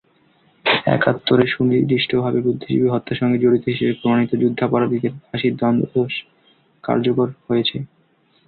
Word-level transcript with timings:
একাত্তরে 0.87 1.43
সুনির্দিষ্টভাবে 1.47 2.39
বুদ্ধিজীবী 2.45 2.87
হত্যার 2.89 3.19
সঙ্গে 3.21 3.37
জড়িত 3.37 3.63
হিসেবে 3.65 3.93
প্রমাণিত 3.99 4.31
যুদ্ধাপরাধীদের 4.41 5.13
ফাঁসির 5.21 5.53
দণ্ডােদশ 5.57 6.13
কার্যকর 6.83 7.27
হয়েছে। 7.47 7.77